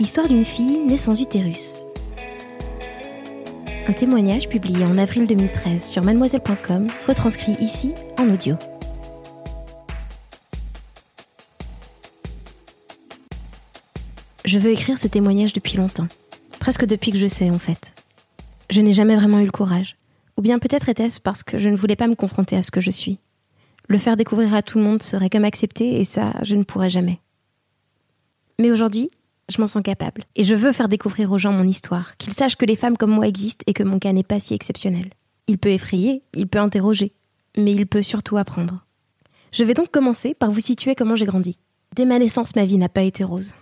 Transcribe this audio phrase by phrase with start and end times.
[0.00, 1.84] Histoire d'une fille née sans utérus.
[3.86, 8.56] Un témoignage publié en avril 2013 sur mademoiselle.com, retranscrit ici en audio.
[14.44, 16.08] Je veux écrire ce témoignage depuis longtemps,
[16.58, 17.94] presque depuis que je sais en fait.
[18.70, 19.96] Je n'ai jamais vraiment eu le courage,
[20.36, 22.80] ou bien peut-être était-ce parce que je ne voulais pas me confronter à ce que
[22.80, 23.20] je suis.
[23.88, 26.90] Le faire découvrir à tout le monde serait comme accepter et ça, je ne pourrais
[26.90, 27.20] jamais.
[28.58, 29.10] Mais aujourd'hui,
[29.48, 32.56] je m'en sens capable et je veux faire découvrir aux gens mon histoire, qu'ils sachent
[32.56, 35.10] que les femmes comme moi existent et que mon cas n'est pas si exceptionnel.
[35.46, 37.12] Il peut effrayer, il peut interroger,
[37.56, 38.84] mais il peut surtout apprendre.
[39.52, 41.58] Je vais donc commencer par vous situer comment j'ai grandi.
[41.94, 43.52] Dès ma naissance, ma vie n'a pas été rose.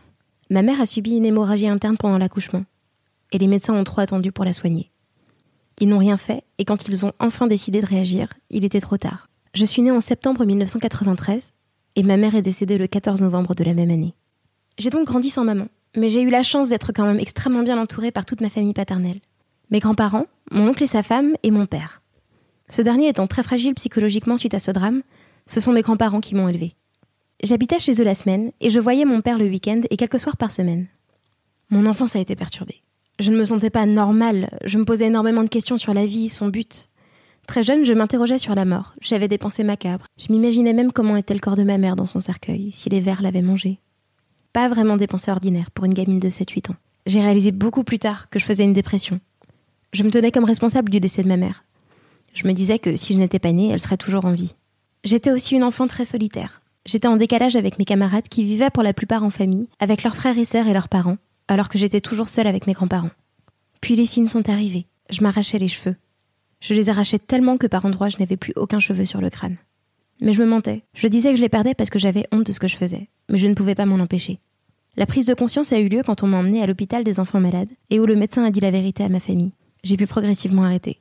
[0.48, 2.64] Ma mère a subi une hémorragie interne pendant l'accouchement,
[3.33, 4.91] et les médecins ont trop attendu pour la soigner.
[5.80, 8.98] Ils n'ont rien fait, et quand ils ont enfin décidé de réagir, il était trop
[8.98, 9.28] tard.
[9.55, 11.52] Je suis née en septembre 1993,
[11.96, 14.14] et ma mère est décédée le 14 novembre de la même année.
[14.78, 17.80] J'ai donc grandi sans maman, mais j'ai eu la chance d'être quand même extrêmement bien
[17.80, 19.20] entourée par toute ma famille paternelle.
[19.70, 22.02] Mes grands-parents, mon oncle et sa femme, et mon père.
[22.68, 25.02] Ce dernier étant très fragile psychologiquement suite à ce drame,
[25.46, 26.74] ce sont mes grands-parents qui m'ont élevée.
[27.42, 30.36] J'habitais chez eux la semaine et je voyais mon père le week-end et quelques soirs
[30.36, 30.86] par semaine.
[31.70, 32.82] Mon enfance a été perturbée.
[33.18, 36.28] Je ne me sentais pas normale, je me posais énormément de questions sur la vie,
[36.28, 36.88] son but.
[37.46, 40.06] Très jeune, je m'interrogeais sur la mort, j'avais des pensées macabres.
[40.16, 43.00] Je m'imaginais même comment était le corps de ma mère dans son cercueil, si les
[43.00, 43.80] vers l'avaient mangé.
[44.53, 46.77] Pas vraiment des pensées ordinaires pour une gamine de 7-8 ans.
[47.06, 49.18] J'ai réalisé beaucoup plus tard que je faisais une dépression.
[49.92, 51.64] Je me tenais comme responsable du décès de ma mère.
[52.35, 54.55] Je me disais que si je n'étais pas née, elle serait toujours en vie.
[55.05, 56.62] J'étais aussi une enfant très solitaire.
[56.85, 60.17] J'étais en décalage avec mes camarades qui vivaient pour la plupart en famille, avec leurs
[60.17, 61.18] frères et sœurs et leurs parents,
[61.48, 63.11] alors que j'étais toujours seule avec mes grands-parents.
[63.80, 64.86] Puis les signes sont arrivés.
[65.11, 65.96] Je m'arrachais les cheveux.
[66.61, 69.57] Je les arrachais tellement que par endroits je n'avais plus aucun cheveu sur le crâne.
[70.22, 70.84] Mais je me mentais.
[70.94, 73.08] Je disais que je les perdais parce que j'avais honte de ce que je faisais,
[73.28, 74.38] mais je ne pouvais pas m'en empêcher.
[74.96, 77.40] La prise de conscience a eu lieu quand on m'a emmenée à l'hôpital des enfants
[77.40, 79.52] malades et où le médecin a dit la vérité à ma famille.
[79.84, 81.00] J'ai pu progressivement arrêter.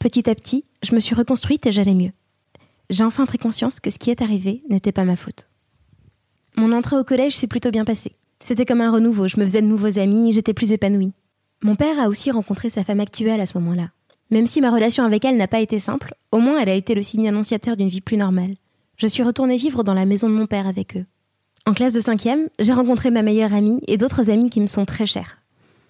[0.00, 2.12] Petit à petit, je me suis reconstruite et j'allais mieux
[2.90, 5.48] j'ai enfin pris conscience que ce qui est arrivé n'était pas ma faute.
[6.56, 8.16] Mon entrée au collège s'est plutôt bien passée.
[8.40, 11.12] C'était comme un renouveau, je me faisais de nouveaux amis, j'étais plus épanouie.
[11.62, 13.90] Mon père a aussi rencontré sa femme actuelle à ce moment-là.
[14.30, 16.94] Même si ma relation avec elle n'a pas été simple, au moins elle a été
[16.94, 18.54] le signe annonciateur d'une vie plus normale.
[18.96, 21.04] Je suis retournée vivre dans la maison de mon père avec eux.
[21.66, 24.84] En classe de cinquième, j'ai rencontré ma meilleure amie et d'autres amies qui me sont
[24.84, 25.38] très chères.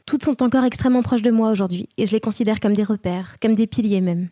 [0.06, 3.37] Toutes sont encore extrêmement proches de moi aujourd'hui et je les considère comme des repères,
[3.41, 4.28] comme des piliers même.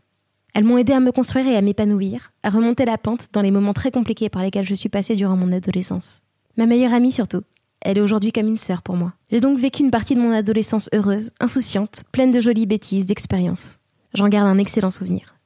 [0.54, 3.50] Elles m'ont aidé à me construire et à m'épanouir, à remonter la pente dans les
[3.50, 6.20] moments très compliqués par lesquels je suis passée durant mon adolescence.
[6.56, 7.42] Ma meilleure amie surtout.
[7.80, 9.12] Elle est aujourd'hui comme une sœur pour moi.
[9.30, 13.77] J'ai donc vécu une partie de mon adolescence heureuse, insouciante, pleine de jolies bêtises, d'expériences.
[14.14, 15.36] J'en garde un excellent souvenir.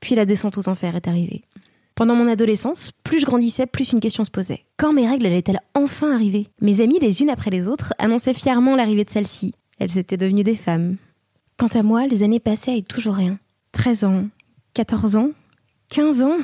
[0.00, 1.44] Puis la descente aux enfers est arrivée.
[1.94, 4.66] Pendant mon adolescence, plus je grandissais, plus une question se posait.
[4.76, 6.48] Quand mes règles allaient-elles enfin arriver?
[6.60, 9.54] Mes amies, les unes après les autres, annonçaient fièrement l'arrivée de celle-ci.
[9.78, 10.96] Elles étaient devenues des femmes.
[11.56, 13.38] Quant à moi, les années passaient et toujours rien.
[13.72, 14.28] 13 ans,
[14.74, 15.30] 14 ans,
[15.88, 16.36] 15 ans,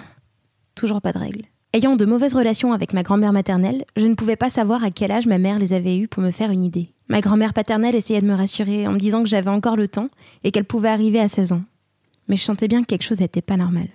[0.75, 1.45] toujours pas de règles.
[1.75, 5.11] Ayant de mauvaises relations avec ma grand-mère maternelle, je ne pouvais pas savoir à quel
[5.11, 6.91] âge ma mère les avait eues pour me faire une idée.
[7.09, 10.09] Ma grand-mère paternelle essayait de me rassurer en me disant que j'avais encore le temps
[10.45, 11.63] et qu'elle pouvait arriver à 16 ans.
[12.29, 13.89] Mais je sentais bien que quelque chose n'était pas normal.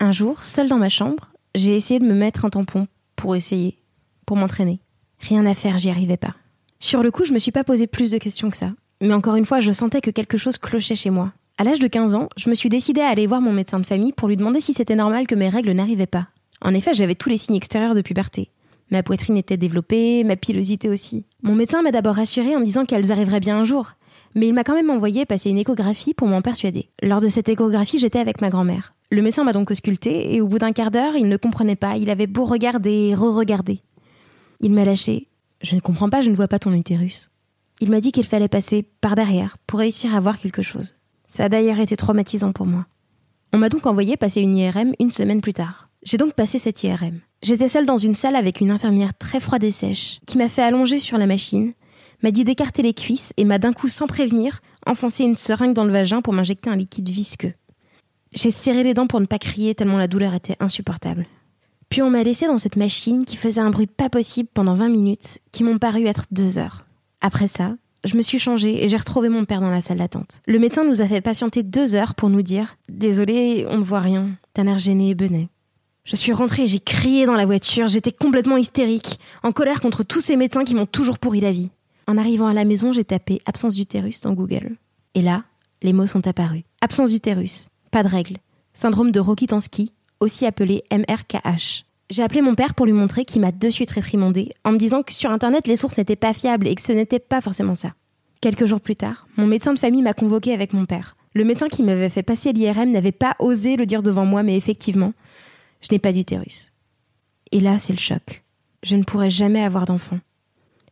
[0.00, 3.76] Un jour, seule dans ma chambre, j'ai essayé de me mettre un tampon pour essayer,
[4.24, 4.80] pour m'entraîner.
[5.18, 6.34] Rien à faire, j'y arrivais pas.
[6.78, 8.72] Sur le coup, je me suis pas posé plus de questions que ça.
[9.02, 11.34] Mais encore une fois, je sentais que quelque chose clochait chez moi.
[11.58, 13.86] À l'âge de 15 ans, je me suis décidée à aller voir mon médecin de
[13.86, 16.28] famille pour lui demander si c'était normal que mes règles n'arrivaient pas.
[16.62, 18.50] En effet, j'avais tous les signes extérieurs de puberté.
[18.90, 21.24] Ma poitrine était développée, ma pilosité aussi.
[21.42, 23.92] Mon médecin m'a d'abord rassurée en me disant qu'elles arriveraient bien un jour,
[24.34, 26.90] mais il m'a quand même envoyé passer une échographie pour m'en persuader.
[27.02, 28.94] Lors de cette échographie, j'étais avec ma grand-mère.
[29.10, 31.96] Le médecin m'a donc ausculté et au bout d'un quart d'heure, il ne comprenait pas,
[31.96, 33.82] il avait beau regarder et re-regarder.
[34.60, 35.28] Il m'a lâché.
[35.62, 37.30] Je ne comprends pas, je ne vois pas ton utérus.
[37.80, 40.94] Il m'a dit qu'il fallait passer par derrière pour réussir à voir quelque chose.
[41.28, 42.86] Ça a d'ailleurs été traumatisant pour moi.
[43.52, 45.89] On m'a donc envoyé passer une IRM une semaine plus tard.
[46.02, 47.20] J'ai donc passé cette IRM.
[47.42, 50.62] J'étais seule dans une salle avec une infirmière très froide et sèche, qui m'a fait
[50.62, 51.74] allonger sur la machine,
[52.22, 55.84] m'a dit d'écarter les cuisses et m'a d'un coup, sans prévenir, enfoncé une seringue dans
[55.84, 57.52] le vagin pour m'injecter un liquide visqueux.
[58.34, 61.26] J'ai serré les dents pour ne pas crier tellement la douleur était insupportable.
[61.90, 64.88] Puis on m'a laissé dans cette machine qui faisait un bruit pas possible pendant 20
[64.88, 66.86] minutes, qui m'ont paru être deux heures.
[67.20, 67.74] Après ça,
[68.04, 70.40] je me suis changée et j'ai retrouvé mon père dans la salle d'attente.
[70.46, 74.00] Le médecin nous a fait patienter deux heures pour nous dire Désolé, on ne voit
[74.00, 74.30] rien.
[74.54, 75.48] T'as l'air gêné et benet.
[76.04, 80.20] Je suis rentrée j'ai crié dans la voiture, j'étais complètement hystérique, en colère contre tous
[80.20, 81.70] ces médecins qui m'ont toujours pourri la vie.
[82.06, 84.76] En arrivant à la maison, j'ai tapé absence d'utérus dans Google.
[85.14, 85.44] Et là,
[85.82, 86.62] les mots sont apparus.
[86.80, 88.38] Absence d'utérus, pas de règle.
[88.74, 91.84] Syndrome de Rokitansky, aussi appelé MRKH.
[92.08, 95.02] J'ai appelé mon père pour lui montrer qu'il m'a de suite réprimandé en me disant
[95.02, 97.92] que sur internet les sources n'étaient pas fiables et que ce n'était pas forcément ça.
[98.40, 101.16] Quelques jours plus tard, mon médecin de famille m'a convoqué avec mon père.
[101.34, 104.56] Le médecin qui m'avait fait passer l'IRM n'avait pas osé le dire devant moi, mais
[104.56, 105.12] effectivement,
[105.80, 106.72] je n'ai pas d'utérus.
[107.52, 108.44] Et là, c'est le choc.
[108.82, 110.18] Je ne pourrai jamais avoir d'enfant.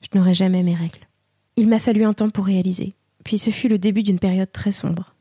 [0.02, 1.08] Je n'aurai jamais mes règles.
[1.56, 2.94] Il m'a fallu un temps pour réaliser,
[3.24, 5.14] puis ce fut le début d'une période très sombre.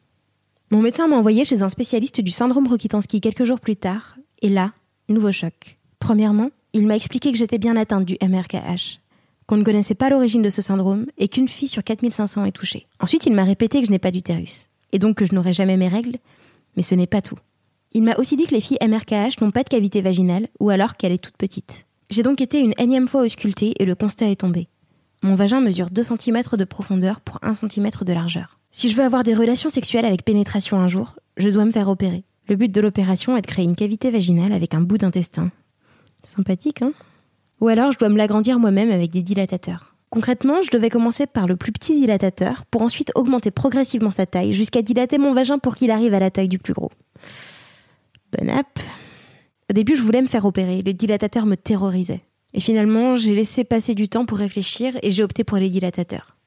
[0.69, 4.49] Mon médecin m'a envoyé chez un spécialiste du syndrome Rokitansky quelques jours plus tard, et
[4.49, 4.73] là,
[5.09, 5.77] nouveau choc.
[5.99, 8.99] Premièrement, il m'a expliqué que j'étais bien atteinte du MRKH,
[9.47, 12.85] qu'on ne connaissait pas l'origine de ce syndrome et qu'une fille sur 4500 est touchée.
[12.99, 15.77] Ensuite, il m'a répété que je n'ai pas d'utérus, et donc que je n'aurai jamais
[15.77, 16.17] mes règles,
[16.75, 17.39] mais ce n'est pas tout.
[17.97, 20.97] Il m'a aussi dit que les filles MRKH n'ont pas de cavité vaginale, ou alors
[20.97, 21.87] qu'elle est toute petite.
[22.11, 24.67] J'ai donc été une énième fois auscultée et le constat est tombé.
[25.23, 28.59] Mon vagin mesure 2 cm de profondeur pour 1 cm de largeur.
[28.69, 31.89] Si je veux avoir des relations sexuelles avec pénétration un jour, je dois me faire
[31.89, 32.23] opérer.
[32.47, 35.49] Le but de l'opération est de créer une cavité vaginale avec un bout d'intestin.
[36.21, 36.93] Sympathique, hein?
[37.61, 39.95] Ou alors je dois me l'agrandir moi-même avec des dilatateurs.
[40.11, 44.53] Concrètement, je devais commencer par le plus petit dilatateur pour ensuite augmenter progressivement sa taille
[44.53, 46.91] jusqu'à dilater mon vagin pour qu'il arrive à la taille du plus gros.
[48.39, 50.81] Au début, je voulais me faire opérer.
[50.81, 52.23] Les dilatateurs me terrorisaient.
[52.53, 56.37] Et finalement, j'ai laissé passer du temps pour réfléchir et j'ai opté pour les dilatateurs.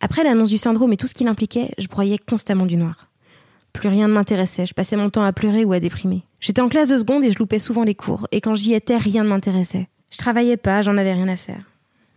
[0.00, 3.08] Après l'annonce du syndrome et tout ce qu'il impliquait, je broyais constamment du noir.
[3.72, 6.22] Plus rien ne m'intéressait, je passais mon temps à pleurer ou à déprimer.
[6.40, 8.96] J'étais en classe de seconde et je loupais souvent les cours, et quand j'y étais,
[8.96, 9.88] rien ne m'intéressait.
[10.10, 11.64] Je travaillais pas, j'en avais rien à faire.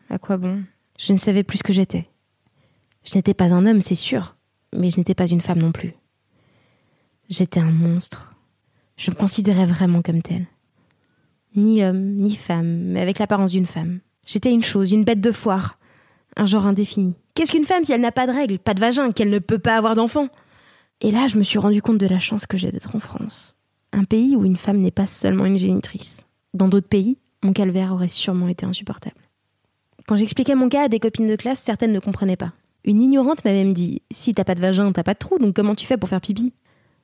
[0.09, 0.63] À quoi bon?
[0.99, 2.07] Je ne savais plus ce que j'étais.
[3.03, 4.35] Je n'étais pas un homme, c'est sûr,
[4.75, 5.93] mais je n'étais pas une femme non plus.
[7.29, 8.33] J'étais un monstre.
[8.97, 10.47] Je me considérais vraiment comme tel
[11.57, 13.99] ni homme, ni femme, mais avec l'apparence d'une femme.
[14.25, 15.77] J'étais une chose, une bête de foire,
[16.35, 17.15] un genre indéfini.
[17.33, 19.59] Qu'est-ce qu'une femme si elle n'a pas de règles, pas de vagin, qu'elle ne peut
[19.59, 20.29] pas avoir d'enfant?
[21.01, 23.55] Et là, je me suis rendu compte de la chance que j'ai d'être en France.
[23.91, 26.25] Un pays où une femme n'est pas seulement une génitrice.
[26.53, 29.15] Dans d'autres pays, mon calvaire aurait sûrement été insupportable.
[30.07, 32.53] Quand j'expliquais mon cas à des copines de classe, certaines ne comprenaient pas.
[32.83, 35.55] Une ignorante m'a même dit Si t'as pas de vagin, t'as pas de trou, donc
[35.55, 36.53] comment tu fais pour faire pipi?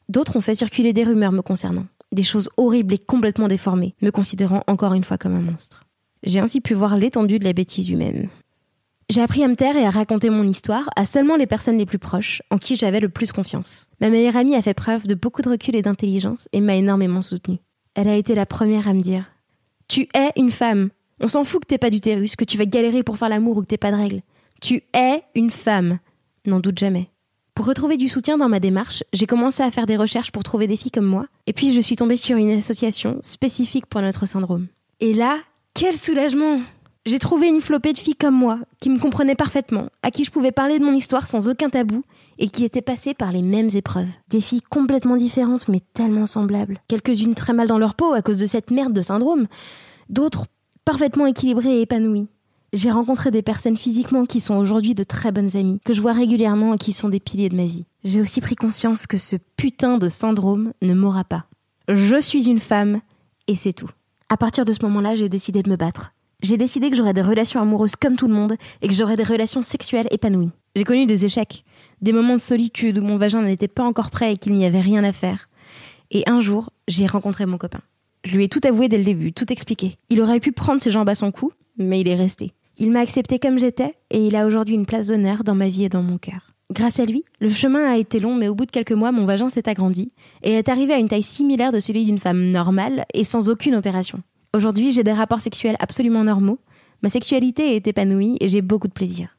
[0.09, 4.11] D'autres ont fait circuler des rumeurs me concernant des choses horribles et complètement déformées, me
[4.11, 5.85] considérant encore une fois comme un monstre.
[6.23, 8.29] J'ai ainsi pu voir l'étendue de la bêtise humaine.
[9.09, 11.85] J'ai appris à me taire et à raconter mon histoire à seulement les personnes les
[11.85, 13.87] plus proches, en qui j'avais le plus confiance.
[13.99, 17.21] Ma meilleure amie a fait preuve de beaucoup de recul et d'intelligence et m'a énormément
[17.21, 17.59] soutenue.
[17.95, 19.25] Elle a été la première à me dire
[19.87, 20.89] Tu es une femme.
[21.19, 23.61] On s'en fout que t'aies pas d'utérus, que tu vas galérer pour faire l'amour ou
[23.61, 24.21] que t'aies pas de règles.
[24.61, 25.99] Tu es une femme.
[26.45, 27.09] N'en doute jamais.
[27.55, 30.65] Pour retrouver du soutien dans ma démarche, j'ai commencé à faire des recherches pour trouver
[30.65, 34.25] des filles comme moi, et puis je suis tombée sur une association spécifique pour notre
[34.25, 34.67] syndrome.
[34.99, 35.37] Et là,
[35.75, 36.61] quel soulagement
[37.05, 40.31] J'ai trouvé une flopée de filles comme moi, qui me comprenaient parfaitement, à qui je
[40.31, 42.01] pouvais parler de mon histoire sans aucun tabou,
[42.39, 44.09] et qui étaient passées par les mêmes épreuves.
[44.29, 46.81] Des filles complètement différentes, mais tellement semblables.
[46.87, 49.45] Quelques-unes très mal dans leur peau à cause de cette merde de syndrome,
[50.09, 50.47] d'autres
[50.85, 52.29] parfaitement équilibrées et épanouies.
[52.73, 56.11] J'ai rencontré des personnes physiquement qui sont aujourd'hui de très bonnes amies, que je vois
[56.11, 57.85] régulièrement et qui sont des piliers de ma vie.
[58.03, 61.45] J'ai aussi pris conscience que ce putain de syndrome ne m'aura pas.
[61.87, 63.01] Je suis une femme
[63.47, 63.91] et c'est tout.
[64.27, 66.13] À partir de ce moment-là, j'ai décidé de me battre.
[66.41, 69.23] J'ai décidé que j'aurais des relations amoureuses comme tout le monde et que j'aurais des
[69.23, 70.49] relations sexuelles épanouies.
[70.75, 71.63] J'ai connu des échecs,
[72.01, 74.81] des moments de solitude où mon vagin n'était pas encore prêt et qu'il n'y avait
[74.81, 75.47] rien à faire.
[76.09, 77.81] Et un jour, j'ai rencontré mon copain.
[78.23, 79.99] Je lui ai tout avoué dès le début, tout expliqué.
[80.09, 82.51] Il aurait pu prendre ses jambes à son cou, mais il est resté.
[82.77, 85.83] Il m'a accepté comme j'étais et il a aujourd'hui une place d'honneur dans ma vie
[85.83, 86.53] et dans mon cœur.
[86.71, 89.25] Grâce à lui, le chemin a été long, mais au bout de quelques mois, mon
[89.25, 90.11] vagin s'est agrandi
[90.41, 93.75] et est arrivé à une taille similaire de celui d'une femme normale et sans aucune
[93.75, 94.21] opération.
[94.55, 96.59] Aujourd'hui, j'ai des rapports sexuels absolument normaux,
[97.03, 99.37] ma sexualité est épanouie et j'ai beaucoup de plaisir.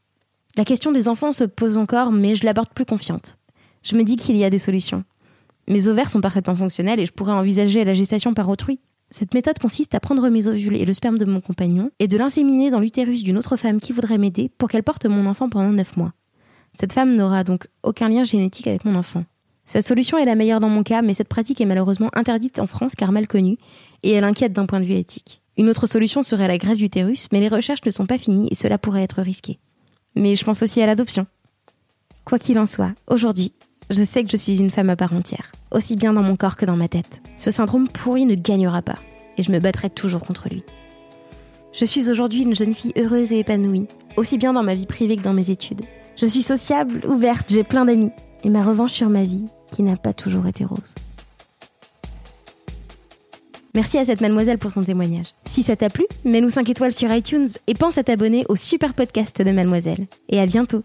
[0.56, 3.36] La question des enfants se pose encore, mais je l'aborde plus confiante.
[3.82, 5.02] Je me dis qu'il y a des solutions.
[5.66, 8.78] Mes ovaires sont parfaitement fonctionnels et je pourrais envisager la gestation par autrui.
[9.16, 12.18] Cette méthode consiste à prendre mes ovules et le sperme de mon compagnon et de
[12.18, 15.70] l'inséminer dans l'utérus d'une autre femme qui voudrait m'aider pour qu'elle porte mon enfant pendant
[15.70, 16.12] 9 mois.
[16.76, 19.24] Cette femme n'aura donc aucun lien génétique avec mon enfant.
[19.66, 22.66] Cette solution est la meilleure dans mon cas, mais cette pratique est malheureusement interdite en
[22.66, 23.56] France car mal connue
[24.02, 25.42] et elle inquiète d'un point de vue éthique.
[25.56, 28.56] Une autre solution serait la grève d'utérus, mais les recherches ne sont pas finies et
[28.56, 29.60] cela pourrait être risqué.
[30.16, 31.28] Mais je pense aussi à l'adoption.
[32.24, 33.52] Quoi qu'il en soit, aujourd'hui,
[33.90, 36.56] Je sais que je suis une femme à part entière, aussi bien dans mon corps
[36.56, 37.20] que dans ma tête.
[37.36, 38.98] Ce syndrome pourri ne gagnera pas,
[39.36, 40.62] et je me battrai toujours contre lui.
[41.72, 43.86] Je suis aujourd'hui une jeune fille heureuse et épanouie,
[44.16, 45.82] aussi bien dans ma vie privée que dans mes études.
[46.16, 48.10] Je suis sociable, ouverte, j'ai plein d'amis,
[48.42, 50.94] et ma revanche sur ma vie, qui n'a pas toujours été rose.
[53.74, 55.34] Merci à cette mademoiselle pour son témoignage.
[55.46, 58.94] Si ça t'a plu, mets-nous 5 étoiles sur iTunes et pense à t'abonner au super
[58.94, 60.06] podcast de mademoiselle.
[60.28, 60.84] Et à bientôt